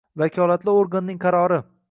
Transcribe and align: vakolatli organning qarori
vakolatli 0.21 0.75
organning 0.81 1.21
qarori 1.27 1.61